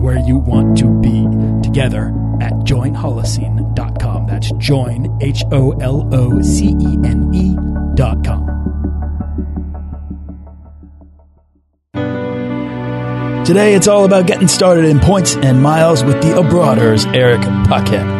[0.00, 1.24] where you want to be
[1.62, 2.08] together
[2.40, 4.26] at joinholocene.com.
[4.26, 8.60] That's join, H O L O C E N E.com.
[13.44, 18.19] Today, it's all about getting started in points and miles with the Abroaders, Eric Paquette.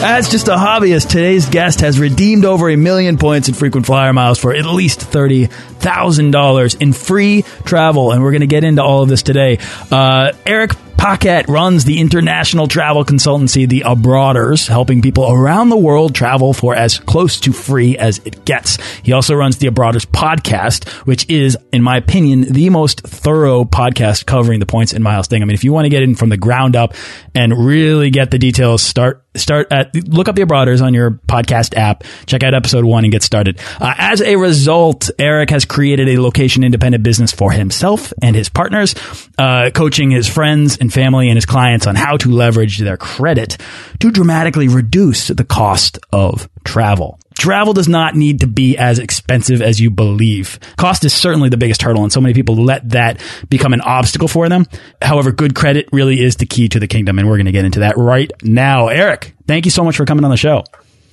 [0.00, 4.12] As just a hobbyist, today's guest has redeemed over a million points in frequent flyer
[4.12, 8.12] miles for at least $30,000 in free travel.
[8.12, 9.58] And we're going to get into all of this today.
[9.90, 16.14] Uh, Eric Paquette runs the international travel consultancy, The Abroaders, helping people around the world
[16.14, 18.78] travel for as close to free as it gets.
[19.02, 24.26] He also runs The Abroaders podcast, which is, in my opinion, the most thorough podcast
[24.26, 25.42] covering the points and miles thing.
[25.42, 26.94] I mean, if you want to get in from the ground up
[27.32, 31.76] and really get the details, start start at look up the abroaders on your podcast
[31.76, 33.60] app check out episode one and get started.
[33.80, 38.48] Uh, as a result eric has created a location independent business for himself and his
[38.48, 38.94] partners
[39.38, 43.56] uh, coaching his friends and family and his clients on how to leverage their credit
[44.00, 49.62] to dramatically reduce the cost of travel Travel does not need to be as expensive
[49.62, 50.58] as you believe.
[50.76, 54.28] Cost is certainly the biggest hurdle, and so many people let that become an obstacle
[54.28, 54.66] for them.
[55.00, 57.64] However, good credit really is the key to the kingdom, and we're going to get
[57.64, 58.88] into that right now.
[58.88, 60.64] Eric, thank you so much for coming on the show.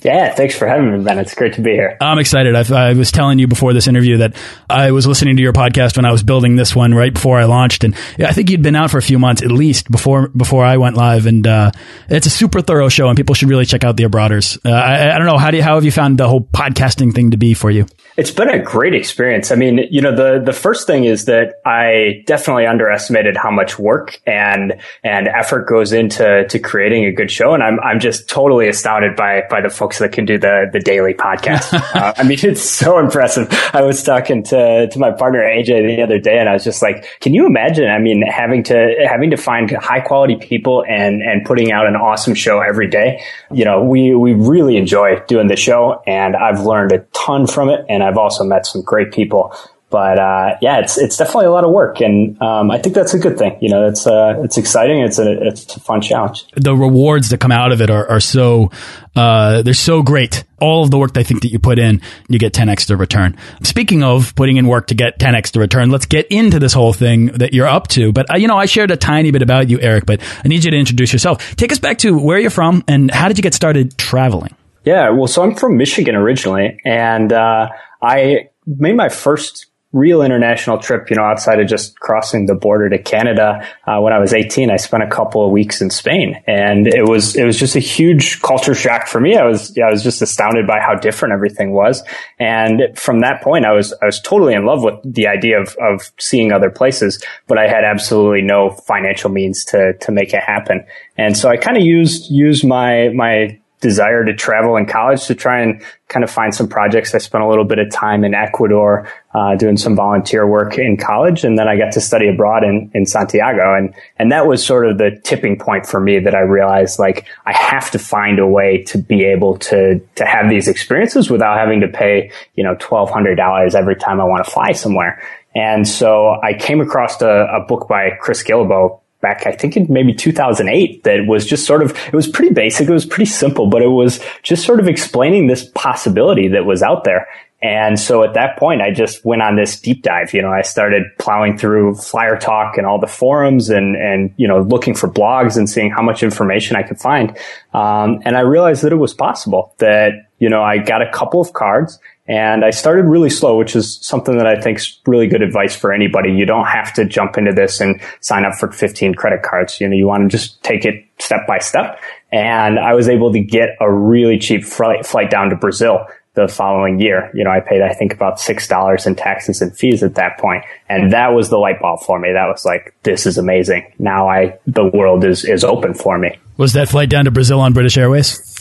[0.05, 1.17] Yeah, thanks for having me, Ben.
[1.17, 1.97] It's great to be here.
[1.99, 2.55] I'm excited.
[2.55, 4.35] I've, i was telling you before this interview that
[4.69, 7.45] I was listening to your podcast when I was building this one right before I
[7.45, 10.63] launched, and I think you'd been out for a few months at least before before
[10.63, 11.25] I went live.
[11.25, 11.71] And uh,
[12.07, 14.59] it's a super thorough show, and people should really check out the Abroaders.
[14.63, 17.11] Uh, I, I, don't know how do you, how have you found the whole podcasting
[17.15, 17.87] thing to be for you?
[18.17, 19.51] It's been a great experience.
[19.51, 23.77] I mean, you know, the the first thing is that I definitely underestimated how much
[23.77, 28.29] work and and effort goes into to creating a good show, and I'm I'm just
[28.29, 31.73] totally astounded by by the folks that can do the the daily podcast.
[31.95, 33.47] uh, I mean, it's so impressive.
[33.73, 36.81] I was talking to to my partner AJ the other day, and I was just
[36.81, 37.89] like, "Can you imagine?
[37.89, 41.97] I mean, having to having to find high quality people and and putting out an
[41.97, 43.21] awesome show every day.
[43.51, 47.67] You know, we we really enjoy doing the show, and I've learned a ton from
[47.67, 49.55] it, and I've also met some great people
[49.95, 53.13] but uh, yeah, it's it's definitely a lot of work, and um, I think that's
[53.13, 53.57] a good thing.
[53.61, 54.99] You know, it's uh, it's exciting.
[54.99, 56.47] It's a it's a fun challenge.
[56.55, 58.71] The rewards that come out of it are, are so
[59.15, 60.43] uh, they're so great.
[60.59, 63.37] All of the work I think that you put in, you get 10x the return.
[63.63, 66.91] Speaking of putting in work to get 10x the return, let's get into this whole
[66.91, 68.11] thing that you're up to.
[68.11, 70.65] But uh, you know, I shared a tiny bit about you, Eric, but I need
[70.65, 71.55] you to introduce yourself.
[71.55, 74.55] Take us back to where you're from and how did you get started traveling?
[74.85, 77.69] Yeah, well, so I'm from Michigan originally, and uh,
[78.01, 79.65] I made my first
[79.95, 83.65] real international trip, you know, outside of just crossing the border to Canada.
[83.87, 87.07] Uh, when I was 18, I spent a couple of weeks in Spain and it
[87.07, 89.37] was, it was just a huge culture shock for me.
[89.37, 92.03] I was, yeah, I was just astounded by how different everything was.
[92.39, 95.77] And from that point, I was, I was totally in love with the idea of,
[95.77, 100.43] of seeing other places, but I had absolutely no financial means to, to make it
[100.43, 100.85] happen.
[101.17, 105.35] And so I kind of used, used my, my, desire to travel in college to
[105.35, 107.13] try and kind of find some projects.
[107.13, 110.97] I spent a little bit of time in Ecuador uh, doing some volunteer work in
[110.97, 114.65] college, and then I got to study abroad in, in Santiago, and and that was
[114.65, 118.39] sort of the tipping point for me that I realized like I have to find
[118.39, 122.63] a way to be able to to have these experiences without having to pay you
[122.63, 125.21] know twelve hundred dollars every time I want to fly somewhere.
[125.53, 129.87] And so I came across a, a book by Chris Guillebeau back, I think in
[129.89, 132.87] maybe 2008 that was just sort of, it was pretty basic.
[132.87, 136.83] It was pretty simple, but it was just sort of explaining this possibility that was
[136.83, 137.27] out there.
[137.61, 140.33] And so at that point, I just went on this deep dive.
[140.33, 144.47] You know, I started plowing through Flyer Talk and all the forums and, and, you
[144.47, 147.35] know, looking for blogs and seeing how much information I could find.
[147.73, 151.41] Um, and I realized that it was possible that, you know, I got a couple
[151.41, 151.97] of cards
[152.27, 155.75] and I started really slow, which is something that I think is really good advice
[155.75, 156.31] for anybody.
[156.31, 159.79] You don't have to jump into this and sign up for 15 credit cards.
[159.79, 161.99] You know, you want to just take it step by step.
[162.31, 166.47] And I was able to get a really cheap flight, flight down to Brazil the
[166.47, 167.29] following year.
[167.33, 170.65] You know, I paid, I think about $6 in taxes and fees at that point.
[170.89, 172.33] And that was the light bulb for me.
[172.33, 173.93] That was like, this is amazing.
[173.99, 176.37] Now I, the world is, is open for me.
[176.57, 178.54] Was that flight down to Brazil on British Airways?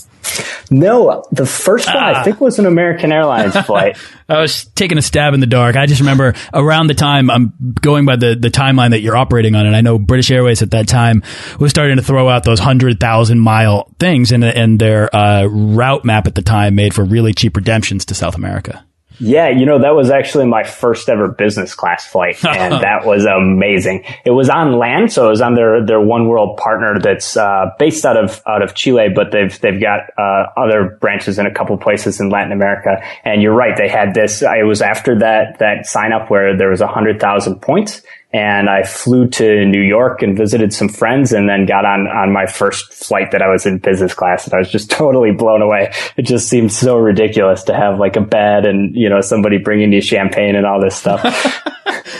[0.71, 2.21] No, the first one ah.
[2.21, 3.97] I think was an American Airlines flight.
[4.29, 5.77] I was taking a stab in the dark.
[5.77, 9.55] I just remember around the time I'm going by the, the timeline that you're operating
[9.55, 11.23] on, and I know British Airways at that time
[11.61, 16.05] was starting to throw out those hundred thousand mile things, and and their uh, route
[16.05, 18.85] map at the time made for really cheap redemptions to South America.
[19.19, 23.25] Yeah, you know, that was actually my first ever business class flight and that was
[23.25, 24.05] amazing.
[24.25, 27.71] It was on LAN, so it was on their, their one world partner that's, uh,
[27.79, 31.55] based out of, out of Chile, but they've, they've got, uh, other branches in a
[31.55, 33.03] couple places in Latin America.
[33.25, 36.71] And you're right, they had this, it was after that, that sign up where there
[36.71, 38.03] was a hundred thousand points
[38.35, 42.33] and I flew to New York and visited some friends and then got on, on
[42.33, 44.45] my first flight that I was in business class.
[44.45, 45.93] And I was just totally blown away.
[46.17, 49.93] It just seemed so ridiculous to have like a bed and, you know, somebody bringing
[49.93, 51.23] you champagne and all this stuff.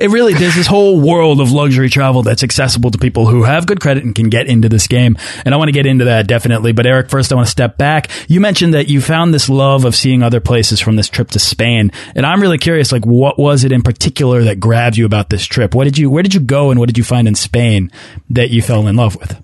[0.00, 3.66] it really there's this whole world of luxury travel that's accessible to people who have
[3.66, 5.16] good credit and can get into this game.
[5.44, 6.72] And I want to get into that definitely.
[6.72, 8.10] But Eric, first I want to step back.
[8.28, 11.38] You mentioned that you found this love of seeing other places from this trip to
[11.38, 12.92] Spain, and I'm really curious.
[12.92, 15.74] Like, what was it in particular that grabbed you about this trip?
[15.74, 17.90] What did you where did you go and what did you find in Spain
[18.30, 19.42] that you fell in love with?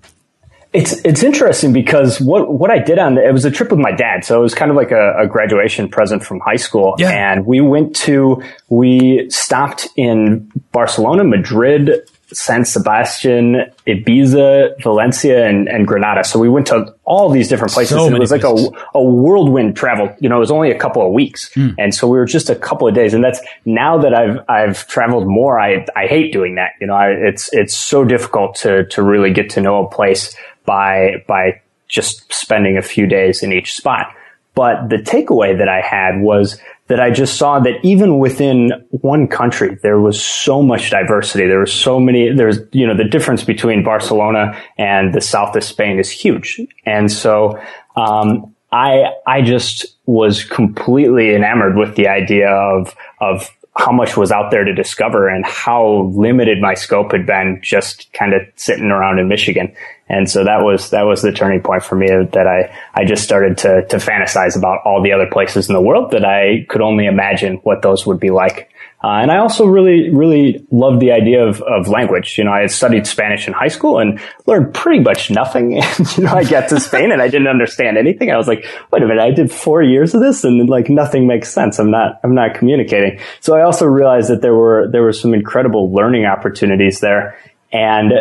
[0.73, 3.79] It's it's interesting because what what I did on the, it was a trip with
[3.79, 6.95] my dad, so it was kind of like a, a graduation present from high school.
[6.97, 7.11] Yeah.
[7.11, 15.87] And we went to we stopped in Barcelona, Madrid, San Sebastian, Ibiza, Valencia, and, and
[15.87, 16.23] Granada.
[16.23, 18.55] So we went to all these different places, so and it was like a,
[18.93, 20.15] a whirlwind travel.
[20.19, 21.75] You know, it was only a couple of weeks, mm.
[21.77, 23.13] and so we were just a couple of days.
[23.13, 26.71] And that's now that I've I've traveled more, I I hate doing that.
[26.81, 30.35] You know, I, it's it's so difficult to to really get to know a place
[30.65, 34.13] by, by just spending a few days in each spot.
[34.55, 39.27] But the takeaway that I had was that I just saw that even within one
[39.27, 41.47] country, there was so much diversity.
[41.47, 45.63] There was so many, there's, you know, the difference between Barcelona and the south of
[45.63, 46.59] Spain is huge.
[46.85, 47.59] And so,
[47.95, 54.31] um, I, I just was completely enamored with the idea of, of how much was
[54.31, 58.85] out there to discover and how limited my scope had been just kind of sitting
[58.85, 59.73] around in Michigan.
[60.09, 63.23] And so that was, that was the turning point for me that I, I just
[63.23, 66.81] started to, to fantasize about all the other places in the world that I could
[66.81, 68.69] only imagine what those would be like.
[69.03, 72.37] Uh, and I also really, really loved the idea of, of language.
[72.37, 75.81] You know, I had studied Spanish in high school and learned pretty much nothing.
[75.93, 78.31] And, you know, I got to Spain and I didn't understand anything.
[78.31, 81.27] I was like, wait a minute, I did four years of this and like nothing
[81.27, 81.79] makes sense.
[81.79, 83.19] I'm not, I'm not communicating.
[83.41, 87.37] So I also realized that there were, there were some incredible learning opportunities there.
[87.71, 88.13] And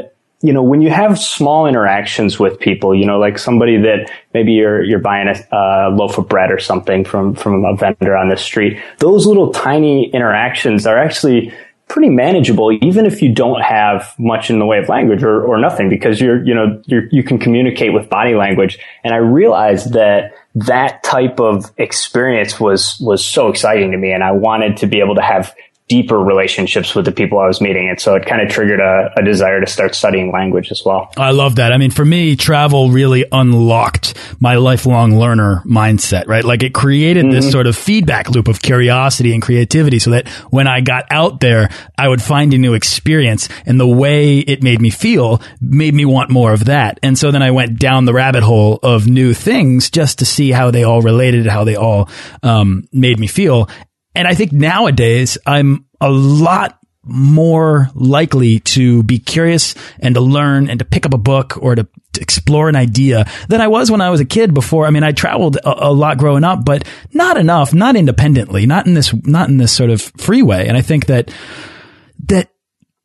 [0.43, 4.53] you know, when you have small interactions with people, you know, like somebody that maybe
[4.53, 8.29] you're, you're buying a, a, loaf of bread or something from, from a vendor on
[8.29, 11.53] the street, those little tiny interactions are actually
[11.87, 15.59] pretty manageable, even if you don't have much in the way of language or, or
[15.59, 18.79] nothing, because you're, you know, you're, you can communicate with body language.
[19.05, 24.11] And I realized that that type of experience was, was so exciting to me.
[24.11, 25.55] And I wanted to be able to have
[25.93, 27.91] deeper relationships with the people I was meeting.
[27.91, 31.13] And so it kind of triggered a, a, desire to start studying language as well.
[31.19, 31.71] I love that.
[31.71, 36.45] I mean, for me, travel really unlocked my lifelong learner mindset, right?
[36.45, 37.35] Like it created mm -hmm.
[37.35, 37.53] this mm-hmm.
[37.53, 41.69] sort of feedback loop of curiosity and creativity so that when I got out there,
[41.99, 46.07] I would find a new experience and the way it made me feel made me
[46.07, 46.99] want more of that.
[47.03, 50.53] And so then I went down the rabbit hole of new things just to see
[50.53, 52.09] how they all related, how they all
[52.43, 53.69] um, made me feel.
[54.15, 60.71] And I think nowadays I'm a lot more likely to be curious and to learn
[60.71, 63.91] and to pick up a book or to, to explore an idea than I was
[63.91, 64.87] when I was a kid before.
[64.87, 68.87] I mean, I traveled a, a, lot growing up, but not enough, not independently, not
[68.87, 70.69] in this, not in this sort of freeway.
[70.69, 71.35] And I think that,
[72.27, 72.52] that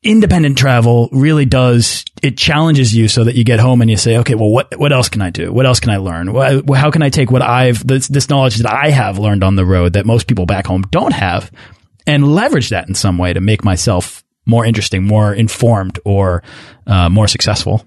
[0.07, 4.17] independent travel really does it challenges you so that you get home and you say
[4.17, 5.51] okay well what what else can i do?
[5.51, 6.27] What else can i learn?
[6.73, 9.65] How can i take what i've this, this knowledge that i have learned on the
[9.65, 11.51] road that most people back home don't have
[12.07, 16.41] and leverage that in some way to make myself more interesting more informed or
[16.87, 17.85] uh, more successful?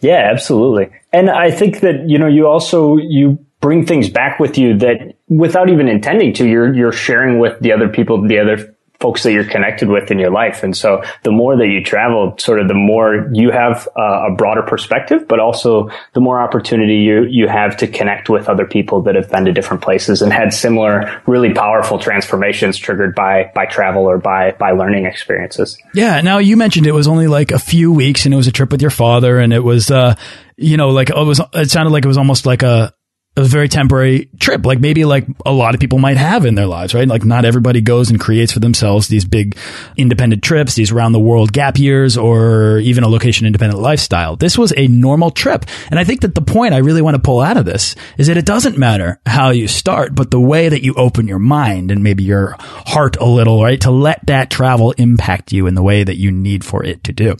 [0.00, 0.90] Yeah absolutely.
[1.12, 5.16] And i think that you know you also you bring things back with you that
[5.28, 9.32] without even intending to you're you're sharing with the other people the other folks that
[9.32, 10.64] you're connected with in your life.
[10.64, 14.34] And so the more that you travel, sort of the more you have uh, a
[14.34, 19.02] broader perspective, but also the more opportunity you, you have to connect with other people
[19.02, 23.66] that have been to different places and had similar really powerful transformations triggered by, by
[23.66, 25.78] travel or by, by learning experiences.
[25.94, 26.20] Yeah.
[26.20, 28.72] Now you mentioned it was only like a few weeks and it was a trip
[28.72, 30.16] with your father and it was, uh,
[30.56, 32.92] you know, like it was, it sounded like it was almost like a,
[33.38, 36.66] a very temporary trip, like maybe like a lot of people might have in their
[36.66, 37.06] lives, right?
[37.06, 39.56] Like not everybody goes and creates for themselves these big
[39.96, 44.36] independent trips, these around the world gap years, or even a location independent lifestyle.
[44.36, 45.64] This was a normal trip.
[45.90, 48.26] And I think that the point I really want to pull out of this is
[48.26, 51.90] that it doesn't matter how you start, but the way that you open your mind
[51.90, 53.80] and maybe your heart a little, right?
[53.82, 57.12] To let that travel impact you in the way that you need for it to
[57.12, 57.36] do.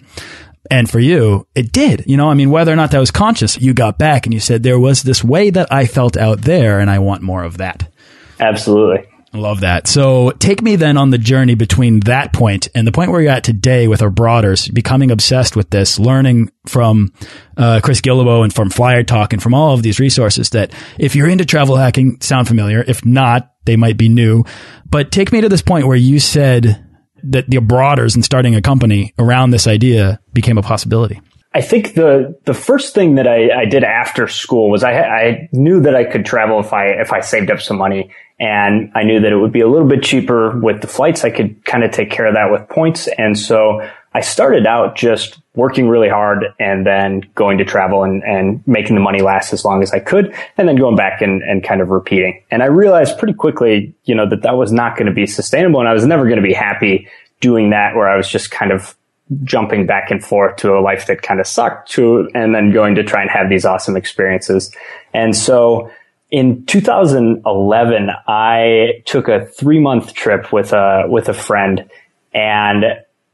[0.71, 2.05] And for you, it did.
[2.07, 4.41] You know, I mean, whether or not that was conscious, you got back and you
[4.41, 7.59] said, there was this way that I felt out there and I want more of
[7.59, 7.91] that.
[8.39, 9.09] Absolutely.
[9.35, 9.87] Love that.
[9.87, 13.31] So take me then on the journey between that point and the point where you're
[13.31, 17.13] at today with Abroaders, becoming obsessed with this, learning from
[17.59, 21.15] uh, Chris Guillebeau and from Flyer Talk and from all of these resources that if
[21.15, 22.83] you're into travel hacking, sound familiar.
[22.87, 24.45] If not, they might be new.
[24.87, 26.83] But take me to this point where you said,
[27.25, 31.21] that the abroaders and starting a company around this idea became a possibility?
[31.55, 35.49] I think the the first thing that I, I did after school was I, I
[35.51, 39.05] knew that I could travel if I if I saved up some money, and I
[39.05, 41.25] knew that it would be a little bit cheaper with the flights.
[41.25, 44.97] I could kind of take care of that with points, and so I started out
[44.97, 49.53] just working really hard and then going to travel and, and making the money last
[49.53, 52.43] as long as I could and then going back and, and kind of repeating.
[52.51, 55.79] And I realized pretty quickly, you know, that that was not going to be sustainable
[55.79, 57.07] and I was never going to be happy
[57.39, 58.97] doing that where I was just kind of
[59.45, 62.97] jumping back and forth to a life that kind of sucked to and then going
[62.97, 64.75] to try and have these awesome experiences.
[65.15, 65.93] And so
[66.33, 71.89] in 2011, I took a three month trip with a, with a friend
[72.35, 72.85] and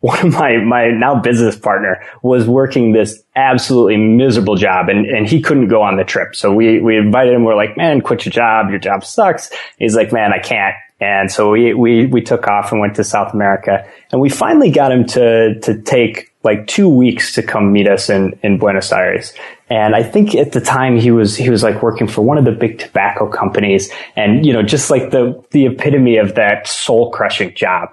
[0.04, 5.26] one of my, my now business partner was working this absolutely miserable job and, and
[5.26, 6.36] he couldn't go on the trip.
[6.36, 7.42] So we, we invited him.
[7.44, 8.68] We're like, man, quit your job.
[8.68, 9.50] Your job sucks.
[9.78, 10.74] He's like, man, I can't.
[11.00, 14.70] And so we, we, we took off and went to South America and we finally
[14.70, 18.92] got him to, to take like two weeks to come meet us in, in Buenos
[18.92, 19.32] Aires.
[19.70, 22.44] And I think at the time he was, he was like working for one of
[22.44, 27.10] the big tobacco companies and, you know, just like the, the epitome of that soul
[27.10, 27.88] crushing job.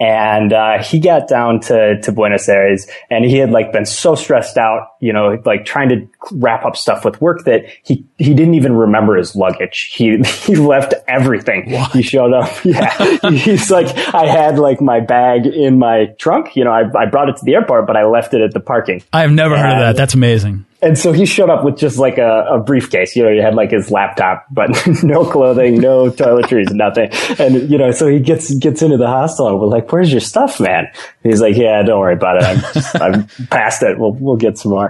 [0.00, 4.14] And uh, he got down to, to Buenos Aires and he had like been so
[4.14, 8.34] stressed out, you know, like trying to wrap up stuff with work that he, he
[8.34, 9.92] didn't even remember his luggage.
[9.94, 11.72] He, he left everything.
[11.72, 11.92] What?
[11.92, 12.50] He showed up.
[12.70, 13.30] Yeah.
[13.30, 16.54] He's like, I had like my bag in my trunk.
[16.54, 18.60] You know, I, I brought it to the airport, but I left it at the
[18.60, 19.02] parking.
[19.12, 19.96] I've never and, heard of that.
[19.96, 20.66] That's amazing.
[20.82, 23.14] And so he showed up with just like a, a briefcase.
[23.14, 24.70] You know, he had like his laptop, but
[25.02, 27.10] no clothing, no toiletries, nothing.
[27.38, 30.20] And you know, so he gets gets into the hostel, and we're like, "Where's your
[30.20, 30.86] stuff, man?"
[31.22, 32.44] And he's like, "Yeah, don't worry about it.
[32.44, 33.98] I'm just, I'm past it.
[33.98, 34.89] We'll we'll get some more."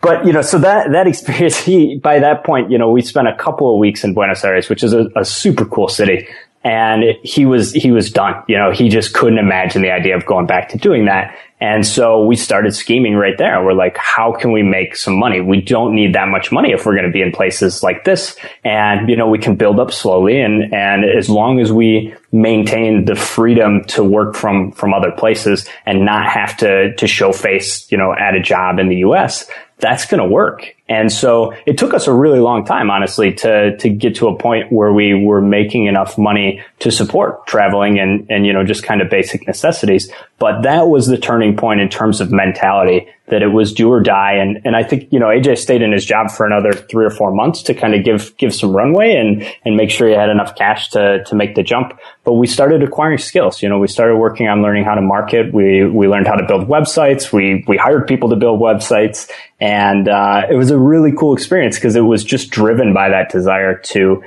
[0.00, 3.28] But you know, so that that experience, he by that point, you know, we spent
[3.28, 6.26] a couple of weeks in Buenos Aires, which is a, a super cool city
[6.62, 8.42] and he was he was done.
[8.48, 11.36] You know, he just couldn't imagine the idea of going back to doing that.
[11.62, 13.62] And so we started scheming right there.
[13.62, 15.42] We're like, how can we make some money?
[15.42, 18.34] We don't need that much money if we're going to be in places like this.
[18.64, 20.40] And, you know, we can build up slowly.
[20.40, 25.68] And, and as long as we maintain the freedom to work from, from other places
[25.84, 29.46] and not have to, to show face, you know, at a job in the U.S.,
[29.80, 30.74] that's going to work.
[30.90, 34.36] And so it took us a really long time, honestly, to, to get to a
[34.36, 38.82] point where we were making enough money to support traveling and, and, you know, just
[38.82, 40.10] kind of basic necessities.
[40.40, 44.00] But that was the turning point in terms of mentality that it was do or
[44.00, 44.34] die.
[44.34, 47.10] And, and I think, you know, AJ stayed in his job for another three or
[47.10, 50.30] four months to kind of give, give some runway and, and make sure he had
[50.30, 51.98] enough cash to, to make the jump.
[52.24, 53.62] But we started acquiring skills.
[53.62, 55.54] You know, we started working on learning how to market.
[55.54, 57.32] We, we learned how to build websites.
[57.32, 59.30] We, we hired people to build websites.
[59.60, 63.30] And, uh, it was a really cool experience because it was just driven by that
[63.30, 64.22] desire to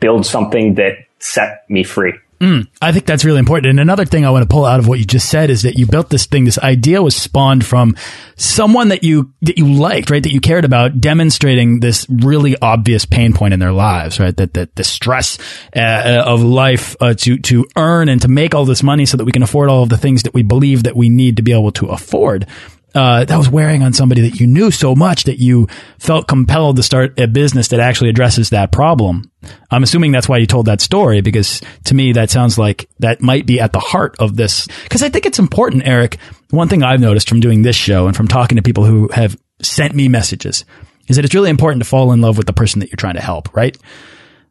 [0.00, 2.14] build something that set me free.
[2.40, 3.70] Mm, I think that's really important.
[3.70, 5.78] And another thing I want to pull out of what you just said is that
[5.78, 6.44] you built this thing.
[6.44, 7.96] This idea was spawned from
[8.36, 10.22] someone that you that you liked, right?
[10.22, 14.36] That you cared about, demonstrating this really obvious pain point in their lives, right?
[14.36, 15.38] That that the stress
[15.74, 19.16] uh, uh, of life uh, to to earn and to make all this money so
[19.16, 21.42] that we can afford all of the things that we believe that we need to
[21.42, 22.46] be able to afford
[22.94, 25.66] uh, that was wearing on somebody that you knew so much that you
[25.98, 29.30] felt compelled to start a business that actually addresses that problem.
[29.70, 33.20] I'm assuming that's why you told that story because to me that sounds like that
[33.20, 34.66] might be at the heart of this.
[34.84, 36.18] Because I think it's important, Eric.
[36.50, 39.36] One thing I've noticed from doing this show and from talking to people who have
[39.60, 40.64] sent me messages
[41.08, 43.14] is that it's really important to fall in love with the person that you're trying
[43.14, 43.76] to help, right?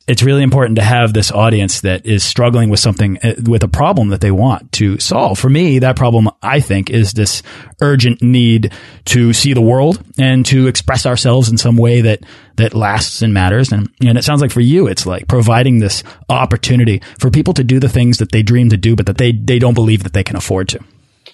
[0.06, 3.70] It's really important to have this audience that is struggling with something uh, with a
[3.70, 5.40] problem that they want to solve.
[5.40, 7.42] For me, that problem, I think, is this
[7.82, 8.74] urgent need
[9.06, 12.20] to see the world and to express ourselves in some way that,
[12.58, 13.72] that lasts and matters.
[13.72, 17.64] And, and it sounds like for you, it's like providing this opportunity for people to
[17.64, 20.14] do the things that they dream to do, but that they, they don't believe that
[20.14, 20.80] they can afford to.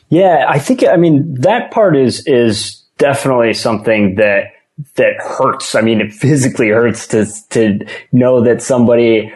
[0.09, 4.45] Yeah, I think, I mean, that part is, is definitely something that
[4.95, 5.75] that hurts.
[5.75, 9.31] I mean, it physically hurts to, to know that somebody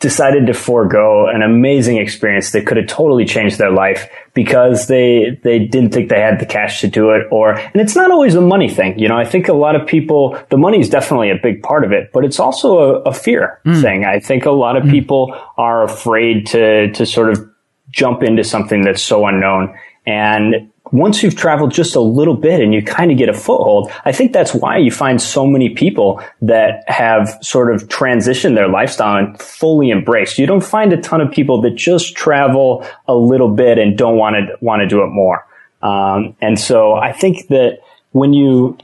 [0.00, 5.38] decided to forego an amazing experience that could have totally changed their life because they
[5.42, 8.36] they didn't think they had the cash to do it or and it's not always
[8.36, 11.30] a money thing you know i think a lot of people the money is definitely
[11.30, 13.82] a big part of it but it's also a, a fear mm.
[13.82, 14.90] thing i think a lot of mm.
[14.90, 17.50] people are afraid to to sort of
[17.90, 19.74] jump into something that's so unknown
[20.06, 23.90] and once you've traveled just a little bit and you kind of get a foothold,
[24.04, 28.68] I think that's why you find so many people that have sort of transitioned their
[28.68, 30.38] lifestyle and fully embraced.
[30.38, 34.16] You don't find a ton of people that just travel a little bit and don't
[34.16, 35.46] want to want to do it more.
[35.82, 37.78] Um, and so I think that
[38.12, 38.76] when you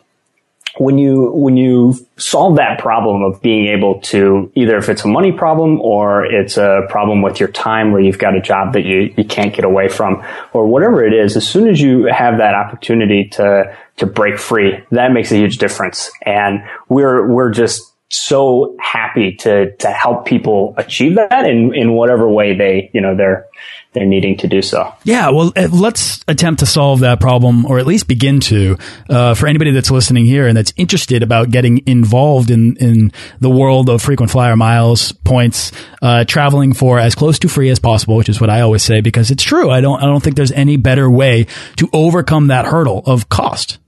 [0.78, 5.08] when you when you solve that problem of being able to either if it's a
[5.08, 8.84] money problem or it's a problem with your time where you've got a job that
[8.84, 12.38] you, you can't get away from or whatever it is as soon as you have
[12.38, 16.10] that opportunity to to break free that makes a huge difference.
[16.22, 22.28] And we're we're just so happy to to help people achieve that in in whatever
[22.28, 23.46] way they you know they're
[23.94, 24.92] they're needing to do so.
[25.04, 28.76] Yeah, well, uh, let's attempt to solve that problem, or at least begin to.
[29.08, 33.48] Uh, for anybody that's listening here and that's interested about getting involved in in the
[33.48, 35.72] world of frequent flyer miles points,
[36.02, 39.00] uh, traveling for as close to free as possible, which is what I always say
[39.00, 39.70] because it's true.
[39.70, 41.46] I don't I don't think there's any better way
[41.76, 43.78] to overcome that hurdle of cost.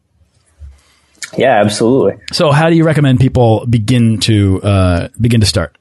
[1.37, 2.23] Yeah, absolutely.
[2.33, 5.77] So, how do you recommend people begin to uh, begin to start?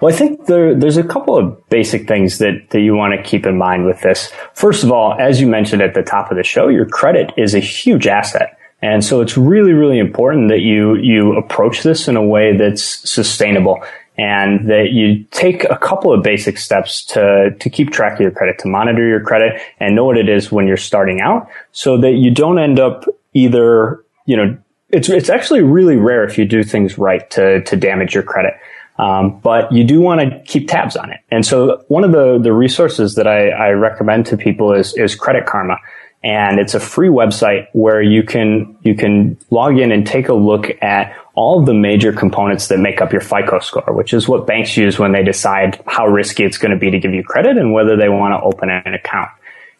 [0.00, 3.22] Well, I think there, there's a couple of basic things that, that you want to
[3.22, 4.32] keep in mind with this.
[4.54, 7.54] First of all, as you mentioned at the top of the show, your credit is
[7.54, 8.58] a huge asset.
[8.82, 12.82] And so it's really, really important that you, you approach this in a way that's
[13.10, 13.82] sustainable
[14.16, 18.30] and that you take a couple of basic steps to, to keep track of your
[18.30, 21.98] credit, to monitor your credit and know what it is when you're starting out so
[21.98, 24.56] that you don't end up either, you know,
[24.90, 28.54] it's, it's actually really rare if you do things right to, to damage your credit.
[28.98, 31.20] Um, but you do want to keep tabs on it.
[31.30, 35.14] And so one of the, the resources that I, I recommend to people is, is
[35.14, 35.78] Credit Karma.
[36.22, 40.34] And it's a free website where you can, you can log in and take a
[40.34, 44.46] look at all the major components that make up your FICO score, which is what
[44.46, 47.58] banks use when they decide how risky it's going to be to give you credit
[47.58, 49.28] and whether they want to open an account.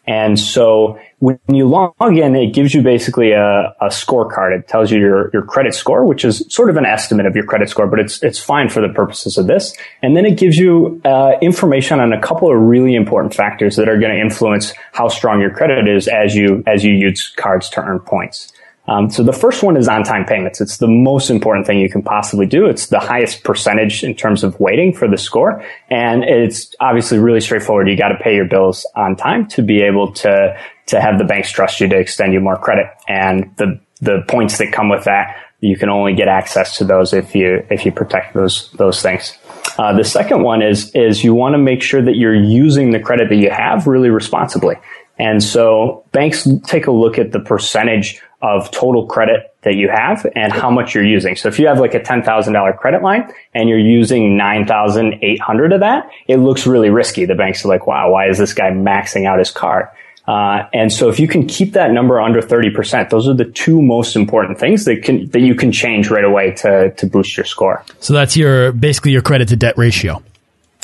[0.05, 4.55] And so when you log in, it gives you basically a, a scorecard.
[4.55, 7.45] It tells you your, your credit score, which is sort of an estimate of your
[7.45, 9.75] credit score, but it's, it's fine for the purposes of this.
[10.03, 13.89] And then it gives you uh, information on a couple of really important factors that
[13.89, 17.69] are going to influence how strong your credit is as you, as you use cards
[17.69, 18.53] to earn points.
[18.87, 20.61] Um, so the first one is on-time payments.
[20.61, 22.67] It's the most important thing you can possibly do.
[22.67, 27.41] It's the highest percentage in terms of waiting for the score, and it's obviously really
[27.41, 27.89] straightforward.
[27.89, 31.23] You got to pay your bills on time to be able to to have the
[31.23, 35.05] banks trust you to extend you more credit, and the the points that come with
[35.05, 39.01] that, you can only get access to those if you if you protect those those
[39.01, 39.37] things.
[39.79, 42.99] Uh, the second one is is you want to make sure that you're using the
[42.99, 44.75] credit that you have really responsibly.
[45.17, 50.25] And so banks take a look at the percentage of total credit that you have
[50.35, 51.35] and how much you're using.
[51.35, 56.09] So if you have like a $10,000 credit line and you're using 9,800 of that,
[56.27, 57.25] it looks really risky.
[57.25, 59.87] The banks are like, wow, why is this guy maxing out his card?
[60.27, 63.81] Uh, and so if you can keep that number under 30%, those are the two
[63.81, 67.45] most important things that can, that you can change right away to, to boost your
[67.45, 67.83] score.
[67.99, 70.21] So that's your, basically your credit to debt ratio.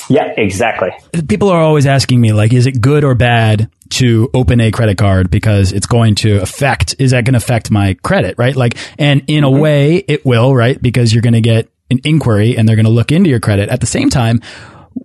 [0.08, 0.90] Yeah, exactly.
[1.28, 4.96] People are always asking me, like, is it good or bad to open a credit
[4.96, 8.56] card because it's going to affect, is that going to affect my credit, right?
[8.56, 9.60] Like, and in a mm -hmm.
[9.60, 10.80] way it will, right?
[10.80, 13.68] Because you're going to get an inquiry and they're going to look into your credit.
[13.68, 14.40] At the same time,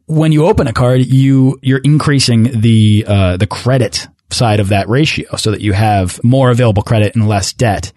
[0.05, 4.89] when you open a card, you, you're increasing the, uh, the credit side of that
[4.89, 7.93] ratio so that you have more available credit and less debt.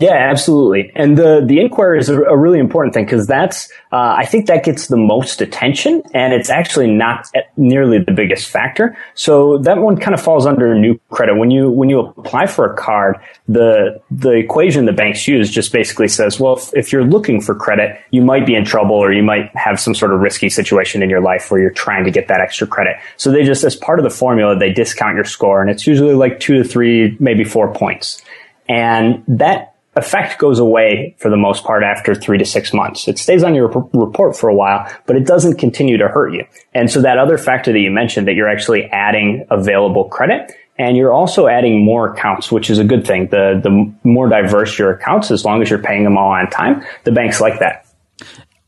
[0.00, 0.90] Yeah, absolutely.
[0.96, 4.46] And the, the inquiry is a, a really important thing because that's, uh, I think
[4.46, 7.26] that gets the most attention and it's actually not
[7.58, 8.96] nearly the biggest factor.
[9.12, 11.36] So that one kind of falls under new credit.
[11.36, 15.74] When you, when you apply for a card, the, the equation the banks use just
[15.74, 19.12] basically says, well, if, if you're looking for credit, you might be in trouble or
[19.12, 22.10] you might have some sort of risky situation in your life where you're trying to
[22.10, 22.96] get that extra credit.
[23.18, 26.14] So they just, as part of the formula, they discount your score and it's usually
[26.14, 28.22] like two to three, maybe four points.
[28.70, 33.08] And that effect goes away for the most part after three to six months.
[33.08, 36.44] It stays on your report for a while, but it doesn't continue to hurt you.
[36.72, 40.96] And so that other factor that you mentioned that you're actually adding available credit and
[40.96, 43.28] you're also adding more accounts, which is a good thing.
[43.28, 46.84] The, the more diverse your accounts, as long as you're paying them all on time,
[47.04, 47.86] the banks like that.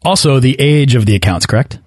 [0.02, 1.78] Also, the age of the accounts, correct?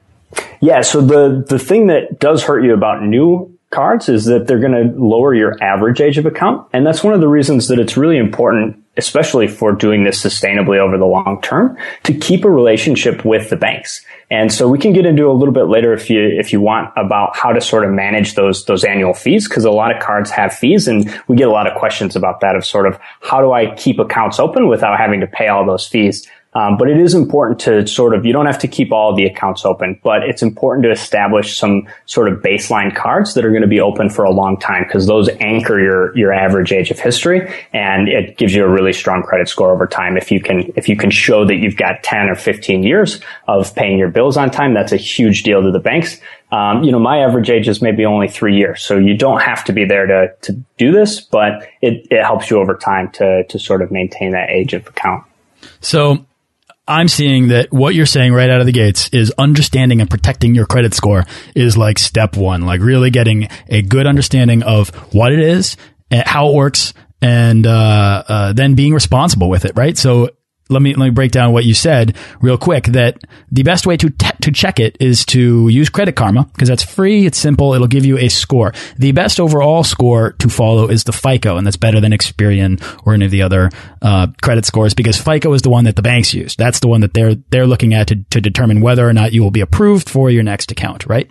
[0.60, 0.82] Yeah.
[0.82, 4.72] So the, the thing that does hurt you about new cards is that they're going
[4.72, 6.68] to lower your average age of account.
[6.74, 10.80] And that's one of the reasons that it's really important especially for doing this sustainably
[10.80, 14.04] over the long term, to keep a relationship with the banks.
[14.30, 16.92] And so we can get into a little bit later if you if you want
[16.98, 20.30] about how to sort of manage those those annual fees because a lot of cards
[20.32, 23.40] have fees and we get a lot of questions about that of sort of how
[23.40, 26.28] do I keep accounts open without having to pay all those fees.
[26.58, 29.26] Um, but it is important to sort of, you don't have to keep all the
[29.26, 33.62] accounts open, but it's important to establish some sort of baseline cards that are going
[33.62, 36.98] to be open for a long time because those anchor your, your average age of
[37.00, 40.18] history and it gives you a really strong credit score over time.
[40.18, 43.76] If you can, if you can show that you've got 10 or 15 years of
[43.76, 46.20] paying your bills on time, that's a huge deal to the banks.
[46.52, 49.64] Um, you know, my average age is maybe only three years, so you don't have
[49.66, 53.44] to be there to to do this, but it, it helps you over time to
[53.44, 55.26] to sort of maintain that age of account.
[55.82, 56.26] So
[56.88, 60.56] I'm seeing that what you're saying right out of the gates is understanding and protecting
[60.56, 65.32] your credit score is like step one, like really getting a good understanding of what
[65.34, 65.76] it is,
[66.12, 69.98] how it works, and uh, uh, then being responsible with it, right?
[69.98, 70.30] So
[70.70, 72.86] let me let me break down what you said real quick.
[72.86, 73.18] That
[73.52, 77.26] the best way to to check it is to use Credit Karma because that's free.
[77.26, 77.74] It's simple.
[77.74, 78.74] It'll give you a score.
[78.98, 83.14] The best overall score to follow is the FICO, and that's better than Experian or
[83.14, 83.70] any of the other
[84.02, 86.56] uh, credit scores because FICO is the one that the banks use.
[86.56, 89.44] That's the one that they're they're looking at to to determine whether or not you
[89.44, 91.06] will be approved for your next account.
[91.06, 91.30] Right.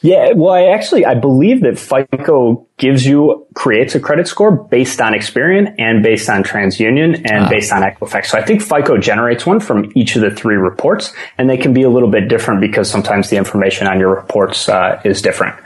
[0.00, 5.00] Yeah, well, I actually I believe that FICO gives you creates a credit score based
[5.00, 7.48] on Experian and based on TransUnion and ah.
[7.48, 8.26] based on Equifax.
[8.26, 11.72] So I think FICO generates one from each of the three reports, and they can
[11.72, 15.56] be a little bit different because sometimes the information on your reports uh, is different.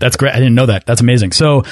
[0.00, 0.32] That's great.
[0.32, 0.84] I didn't know that.
[0.84, 1.30] That's amazing.
[1.30, 1.62] So,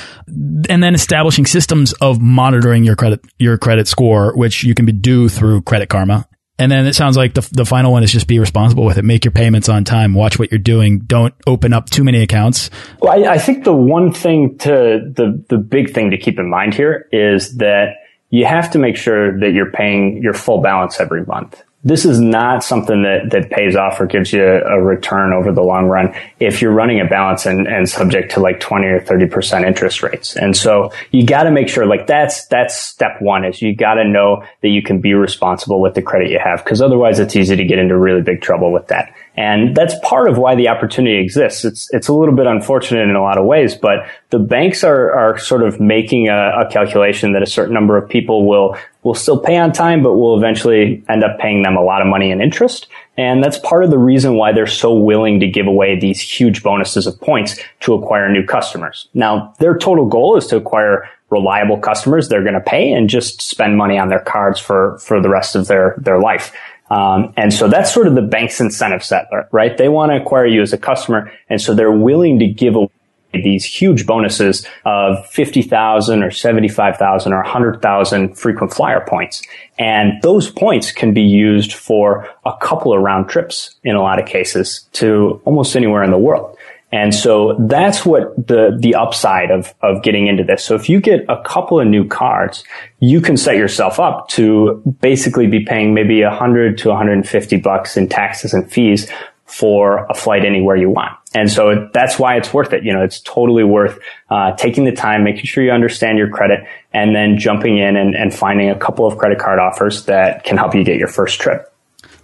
[0.69, 4.93] and then establishing systems of monitoring your credit your credit score, which you can be
[4.93, 6.29] do through Credit Karma
[6.61, 9.05] and then it sounds like the, the final one is just be responsible with it.
[9.05, 10.13] Make your payments on time.
[10.13, 10.99] Watch what you're doing.
[11.01, 12.69] Don't open up too many accounts.
[13.01, 16.51] Well, I, I think the one thing to the, the big thing to keep in
[16.51, 17.95] mind here is that
[18.29, 22.21] you have to make sure that you're paying your full balance every month this is
[22.21, 26.15] not something that, that pays off or gives you a, return over the long run
[26.39, 30.37] if you're running a balance and, and subject to like 20 or 30% interest rates.
[30.37, 33.95] And so you got to make sure like that's, that's step one is you got
[33.95, 37.37] to know that you can be responsible with the credit you have because otherwise it's
[37.37, 39.15] easy to get into really big trouble with that.
[39.41, 41.65] And that's part of why the opportunity exists.
[41.65, 45.11] It's, it's a little bit unfortunate in a lot of ways, but the banks are,
[45.13, 49.15] are sort of making a, a calculation that a certain number of people will, will
[49.15, 52.31] still pay on time, but will eventually end up paying them a lot of money
[52.31, 52.87] in interest.
[53.17, 56.63] And that's part of the reason why they're so willing to give away these huge
[56.63, 59.09] bonuses of points to acquire new customers.
[59.15, 63.41] Now, their total goal is to acquire reliable customers they're going to pay and just
[63.41, 66.53] spend money on their cards for, for the rest of their, their life.
[66.91, 69.77] Um, and so that's sort of the bank's incentive set, right?
[69.77, 71.33] They want to acquire you as a customer.
[71.49, 72.91] And so they're willing to give away
[73.33, 79.43] these huge bonuses of 50,000 or 75,000 or 100,000 frequent flyer points.
[79.79, 84.21] And those points can be used for a couple of round trips in a lot
[84.21, 86.57] of cases to almost anywhere in the world.
[86.93, 90.65] And so that's what the, the upside of, of getting into this.
[90.65, 92.65] So if you get a couple of new cards,
[92.99, 98.09] you can set yourself up to basically be paying maybe 100 to 150 bucks in
[98.09, 99.09] taxes and fees
[99.51, 101.13] for a flight anywhere you want.
[101.35, 102.85] And so that's why it's worth it.
[102.85, 103.99] You know, it's totally worth
[104.29, 106.61] uh, taking the time, making sure you understand your credit,
[106.93, 110.57] and then jumping in and, and finding a couple of credit card offers that can
[110.57, 111.70] help you get your first trip.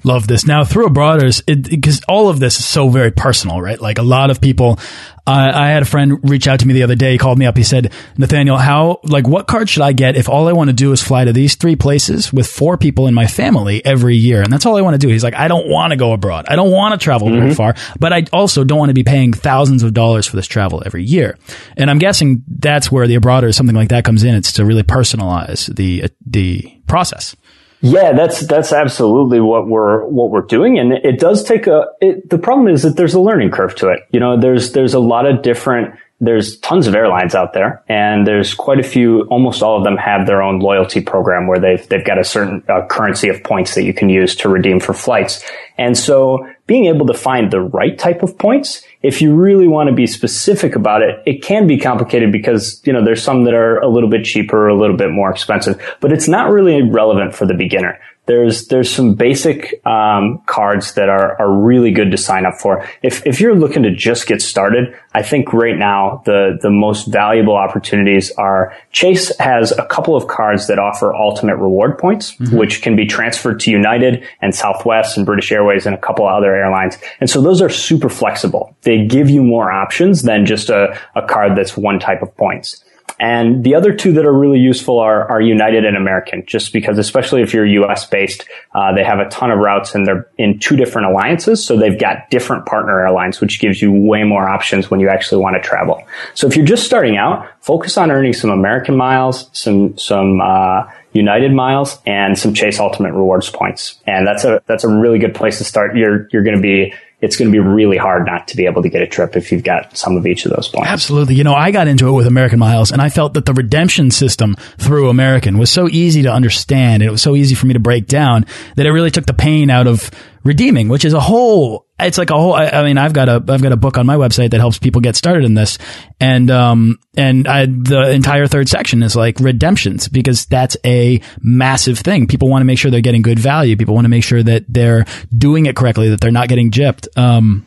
[0.07, 0.47] Love this.
[0.47, 3.81] Now, through Abroaders, because all of this is so very personal, right?
[3.81, 4.79] Like a lot of people,
[5.27, 7.11] uh, I had a friend reach out to me the other day.
[7.11, 7.57] He called me up.
[7.57, 10.75] He said, Nathaniel, how, like, what card should I get if all I want to
[10.75, 14.43] do is fly to these three places with four people in my family every year?
[14.43, 15.09] And that's all I want to do.
[15.09, 16.45] He's like, I don't want to go abroad.
[16.49, 17.41] I don't want to travel mm -hmm.
[17.41, 20.47] very far, but I also don't want to be paying thousands of dollars for this
[20.47, 21.37] travel every year.
[21.77, 24.35] And I'm guessing that's where the Abroaders, something like that comes in.
[24.35, 27.35] It's to really personalize the, the process.
[27.81, 31.87] Yeah, that's that's absolutely what we're what we're doing, and it does take a.
[32.01, 34.01] It, the problem is that there's a learning curve to it.
[34.11, 35.95] You know, there's there's a lot of different.
[36.19, 39.23] There's tons of airlines out there, and there's quite a few.
[39.25, 42.65] Almost all of them have their own loyalty program where they've they've got a certain
[42.69, 45.45] uh, currency of points that you can use to redeem for flights.
[45.77, 49.89] And so, being able to find the right type of points if you really want
[49.89, 53.55] to be specific about it, it can be complicated because, you know, there's some that
[53.55, 56.83] are a little bit cheaper, or a little bit more expensive, but it's not really
[56.83, 58.01] relevant for the beginner.
[58.27, 62.87] There's, there's some basic, um, cards that are, are really good to sign up for.
[63.03, 67.07] If, if you're looking to just get started, I think right now the, the most
[67.07, 72.57] valuable opportunities are Chase has a couple of cards that offer ultimate reward points, mm-hmm.
[72.57, 76.55] which can be transferred to United and Southwest and British Airways and a couple other
[76.55, 76.99] airlines.
[77.21, 78.77] And so those are super flexible.
[78.83, 82.85] They give you more options than just a, a card that's one type of points.
[83.19, 86.99] And the other two that are really useful are, are United and American, just because,
[86.99, 90.59] especially if you're US based, uh, they have a ton of routes and they're in
[90.59, 91.65] two different alliances.
[91.65, 95.43] So they've got different partner airlines, which gives you way more options when you actually
[95.43, 96.03] want to travel.
[96.35, 100.85] So if you're just starting out, focus on earning some American miles, some, some, uh,
[101.13, 103.99] United miles and some Chase Ultimate Rewards points.
[104.07, 105.97] And that's a, that's a really good place to start.
[105.97, 108.83] You're, you're going to be it's going to be really hard not to be able
[108.83, 110.89] to get a trip if you've got some of each of those points.
[110.89, 111.35] Absolutely.
[111.35, 114.11] You know, I got into it with American Miles and I felt that the redemption
[114.11, 117.73] system through American was so easy to understand and it was so easy for me
[117.73, 118.45] to break down
[118.77, 120.11] that it really took the pain out of
[120.47, 123.43] redeeming, which is a whole it's like a whole I, I, mean i've got a
[123.49, 125.79] i've got a book on my website that helps people get started in this.
[126.21, 131.99] And um and I, the entire third section is like redemptions because that's a massive
[131.99, 132.27] thing.
[132.27, 133.77] People want to make sure they're getting good value.
[133.77, 135.05] People want to make sure that they're
[135.37, 137.09] doing it correctly that they're not getting gypped.
[137.17, 137.67] Um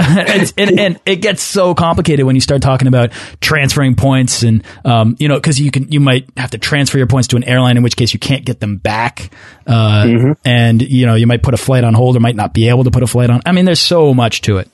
[0.56, 5.16] and, and, it gets so complicated when you start talking about transferring points and um,
[5.18, 7.76] you know because you can you might have to transfer your points to an airline
[7.76, 9.30] in which case you can't get them back
[9.66, 10.36] uh, mm -hmm.
[10.44, 12.84] and you know you might put a flight on hold or might not be able
[12.84, 13.40] to put a flight on.
[13.46, 14.68] I mean there's so much to it.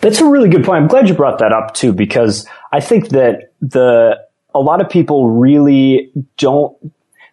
[0.00, 0.82] That's a really good point.
[0.82, 4.18] I'm glad you brought that up too because i think that the
[4.54, 6.72] a lot of people really don't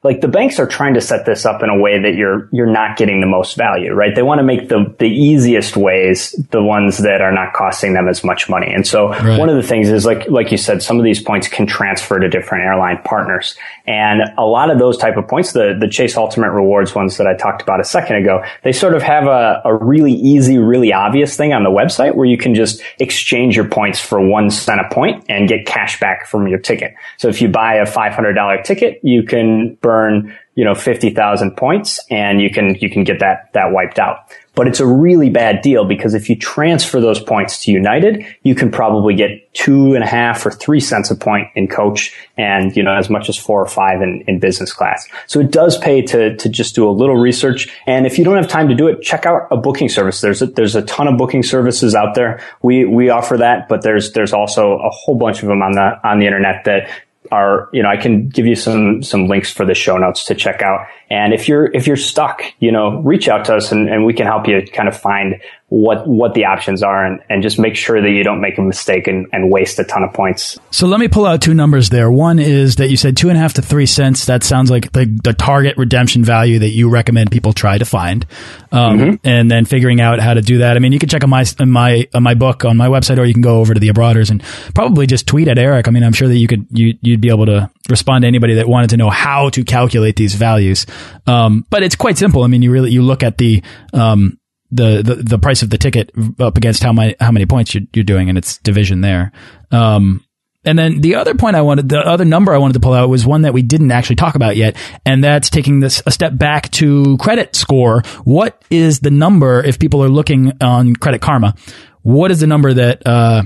[0.05, 2.71] like the banks are trying to set this up in a way that you're you're
[2.71, 4.13] not getting the most value, right?
[4.13, 8.07] They want to make the the easiest ways the ones that are not costing them
[8.07, 8.71] as much money.
[8.71, 9.39] And so right.
[9.39, 12.19] one of the things is like like you said, some of these points can transfer
[12.19, 13.57] to different airline partners.
[13.87, 17.25] And a lot of those type of points, the the Chase Ultimate Rewards ones that
[17.25, 20.93] I talked about a second ago, they sort of have a, a really easy, really
[20.93, 24.79] obvious thing on the website where you can just exchange your points for one cent
[24.79, 26.93] a point and get cash back from your ticket.
[27.17, 31.99] So if you buy a $500 ticket, you can burn burn, you know, 50,000 points
[32.09, 34.29] and you can, you can get that, that wiped out.
[34.55, 38.55] But it's a really bad deal because if you transfer those points to United, you
[38.55, 42.75] can probably get two and a half or three cents a point in coach and,
[42.75, 45.05] you know, as much as four or five in, in business class.
[45.27, 47.67] So it does pay to, to just do a little research.
[47.85, 50.21] And if you don't have time to do it, check out a booking service.
[50.21, 52.41] There's a, there's a ton of booking services out there.
[52.61, 55.99] We, we offer that, but there's, there's also a whole bunch of them on the,
[56.07, 56.89] on the internet that
[57.31, 60.35] are, you know, I can give you some, some links for the show notes to
[60.35, 60.87] check out.
[61.09, 64.13] And if you're, if you're stuck, you know, reach out to us and, and we
[64.13, 67.75] can help you kind of find what, what the options are and, and just make
[67.75, 70.59] sure that you don't make a mistake and, and waste a ton of points.
[70.69, 72.11] So let me pull out two numbers there.
[72.11, 74.25] One is that you said two and a half to three cents.
[74.25, 78.27] That sounds like the, the target redemption value that you recommend people try to find.
[78.71, 79.19] Um, mm -hmm.
[79.23, 80.77] and then figuring out how to do that.
[80.77, 83.19] I mean, you can check on my, on my, on my book on my website,
[83.19, 85.87] or you can go over to the Abroaders and probably just tweet at Eric.
[85.87, 88.55] I mean, I'm sure that you could, you, you'd be able to respond to anybody
[88.55, 90.85] that wanted to know how to calculate these values.
[91.25, 92.43] Um, but it's quite simple.
[92.43, 94.37] I mean, you really, you look at the, um,
[94.75, 97.83] the, the, the price of the ticket up against how many, how many points you're,
[97.93, 99.31] you're doing and it's division there.
[99.71, 100.23] Um,
[100.63, 103.07] and then the other point I wanted, the other number I wanted to pull out
[103.07, 104.75] was one that we didn't actually talk about yet.
[105.05, 108.01] And that's taking this a step back to credit score.
[108.23, 111.55] What is the number if people are looking on credit karma?
[112.01, 113.43] What is the number that, uh,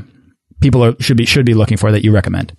[0.61, 2.55] people are, should be, should be looking for that you recommend?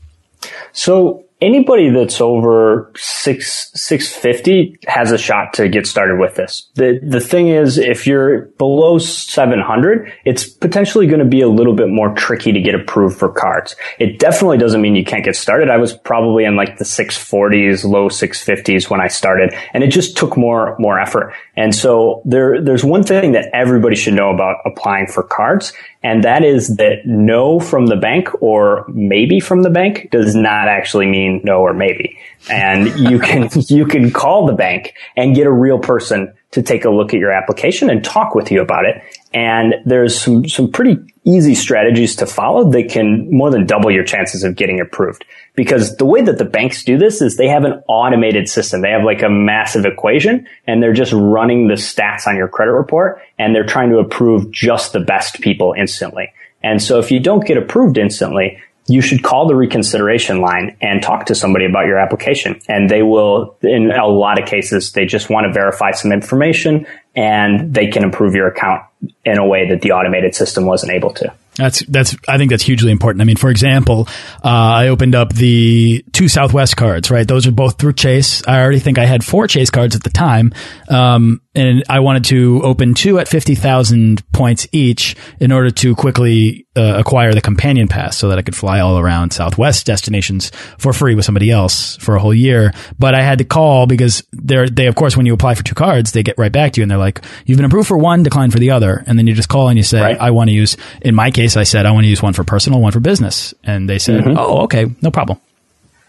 [0.73, 6.71] So anybody that's over six six fifty has a shot to get started with this.
[6.75, 11.49] The the thing is, if you're below seven hundred, it's potentially going to be a
[11.49, 13.77] little bit more tricky to get approved for cards.
[13.99, 15.71] It definitely doesn't mean you can't get started.
[15.71, 19.83] I was probably in like the six forties, low six fifties when I started, and
[19.83, 21.35] it just took more more effort.
[21.57, 25.73] And so there there's one thing that everybody should know about applying for cards,
[26.03, 30.67] and that is that no from the bank or maybe from the bank does not
[30.69, 32.19] actually mean no or maybe.
[32.49, 36.85] And you can, you can call the bank and get a real person to take
[36.85, 39.01] a look at your application and talk with you about it.
[39.33, 44.03] And there's some, some pretty easy strategies to follow that can more than double your
[44.03, 45.25] chances of getting approved.
[45.55, 48.81] Because the way that the banks do this is they have an automated system.
[48.81, 52.73] They have like a massive equation and they're just running the stats on your credit
[52.73, 56.33] report and they're trying to approve just the best people instantly.
[56.63, 58.59] And so if you don't get approved instantly,
[58.91, 62.61] you should call the reconsideration line and talk to somebody about your application.
[62.69, 66.87] And they will, in a lot of cases, they just want to verify some information
[67.15, 68.85] and they can improve your account
[69.25, 71.33] in a way that the automated system wasn't able to.
[71.61, 72.17] That's that's.
[72.27, 73.21] I think that's hugely important.
[73.21, 74.09] I mean, for example,
[74.43, 77.11] uh, I opened up the two Southwest cards.
[77.11, 78.43] Right, those are both through Chase.
[78.49, 80.55] I already think I had four Chase cards at the time,
[80.89, 85.95] um, and I wanted to open two at fifty thousand points each in order to
[85.95, 90.51] quickly uh, acquire the companion pass, so that I could fly all around Southwest destinations
[90.79, 92.73] for free with somebody else for a whole year.
[92.99, 95.75] But I had to call because they're they of course when you apply for two
[95.75, 98.23] cards, they get right back to you and they're like, "You've been approved for one,
[98.23, 100.19] declined for the other," and then you just call and you say, right.
[100.19, 102.45] "I want to use." In my case, I said, "I want to use one for
[102.45, 104.39] personal, one for business," and they said, mm -hmm.
[104.39, 105.39] "Oh, okay, no problem."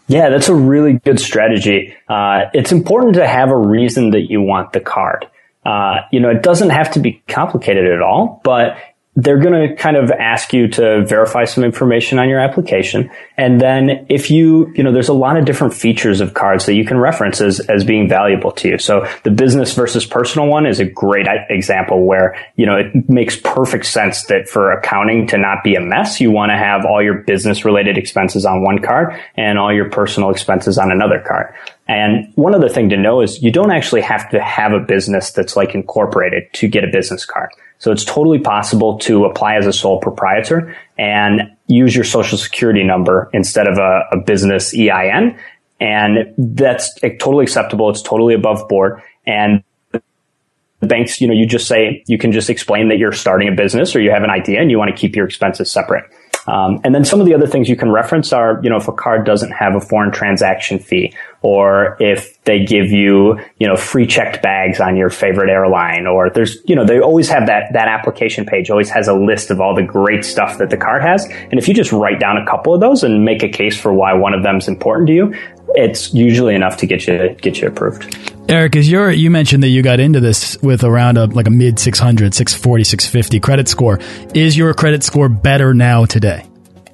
[0.08, 1.94] Yeah, that's a really good strategy.
[2.10, 5.26] Uh, it's important to have a reason that you want the card.
[5.66, 8.76] Uh, you know, it doesn't have to be complicated at all, but
[9.16, 13.12] they're going to kind of ask you to verify some information on your application.
[13.38, 16.76] And then if you, you know, there's a lot of different features of cards that
[16.76, 18.78] you can reference as, as being valuable to you.
[18.78, 23.36] So the business versus personal one is a great example where, you know, it makes
[23.36, 27.04] perfect sense that for accounting to not be a mess, you want to have all
[27.04, 31.54] your business related expenses on one card and all your personal expenses on another card.
[31.86, 35.32] And one other thing to know is you don't actually have to have a business
[35.32, 37.50] that's like incorporated to get a business card.
[37.82, 42.84] So it's totally possible to apply as a sole proprietor and use your social security
[42.84, 45.40] number instead of a, a business EIN.
[45.80, 47.90] And that's totally acceptable.
[47.90, 49.02] It's totally above board.
[49.26, 53.48] And the banks, you know, you just say, you can just explain that you're starting
[53.48, 56.04] a business or you have an idea and you want to keep your expenses separate.
[56.46, 58.88] Um, and then some of the other things you can reference are, you know, if
[58.88, 63.76] a card doesn't have a foreign transaction fee, or if they give you, you know,
[63.76, 67.74] free checked bags on your favorite airline, or there's, you know, they always have that
[67.74, 71.02] that application page always has a list of all the great stuff that the card
[71.02, 71.26] has.
[71.26, 73.92] And if you just write down a couple of those and make a case for
[73.92, 75.34] why one of them is important to you,
[75.70, 78.16] it's usually enough to get you get you approved.
[78.48, 81.52] Eric, is your you mentioned that you got into this with around a like a
[81.52, 84.00] mid 600, 640, 650 credit score.
[84.36, 86.46] Is your credit score better now today?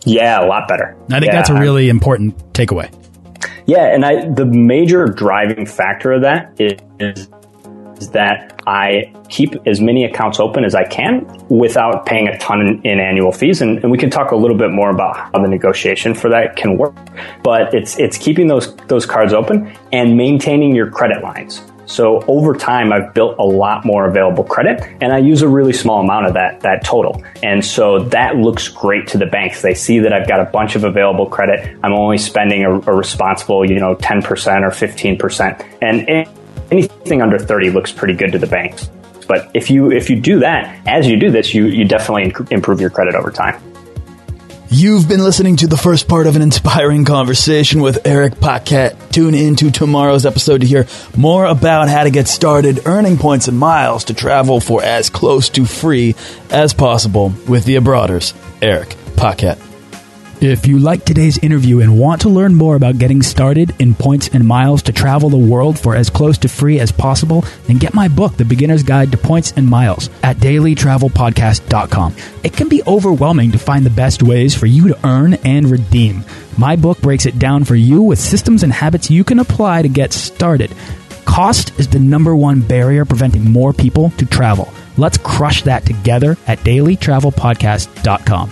[0.05, 0.95] Yeah, a lot better.
[1.11, 2.93] I think yeah, that's a really I'm, important takeaway.
[3.67, 6.79] Yeah, and I the major driving factor of that is,
[7.99, 12.61] is that I keep as many accounts open as I can without paying a ton
[12.61, 13.61] in, in annual fees.
[13.61, 16.55] And, and, we can talk a little bit more about how the negotiation for that
[16.55, 16.95] can work.
[17.43, 21.61] But it's it's keeping those those cards open and maintaining your credit lines.
[21.87, 25.73] So over time, I've built a lot more available credit and I use a really
[25.73, 27.23] small amount of that, that total.
[27.41, 29.61] And so that looks great to the banks.
[29.61, 31.77] They see that I've got a bunch of available credit.
[31.83, 35.77] I'm only spending a, a responsible, you know, 10% or 15%.
[35.81, 36.27] And
[36.71, 38.89] anything under 30 looks pretty good to the banks.
[39.27, 42.79] But if you if you do that, as you do this, you you definitely improve
[42.79, 43.61] your credit over time.
[44.69, 49.13] You've been listening to the first part of an inspiring conversation with Eric Paquette.
[49.13, 53.47] Tune in to tomorrow's episode to hear more about how to get started earning points
[53.47, 56.15] and miles to travel for as close to free
[56.49, 59.66] as possible with the Abroaders, Eric Paquette.
[60.39, 64.27] If you like today's interview and want to learn more about getting started in points
[64.27, 67.95] and miles to travel the world for as close to free as possible, then get
[67.95, 72.15] my book, The Beginner's Guide to Points and Miles, at dailytravelpodcast.com.
[72.43, 76.23] It can be overwhelming to find the best ways for you to earn and redeem.
[76.55, 79.89] My book breaks it down for you with systems and habits you can apply to
[79.89, 80.71] get started.
[81.25, 84.71] Cost is the number one barrier preventing more people to travel.
[84.97, 88.51] Let's crush that together at dailytravelpodcast.com.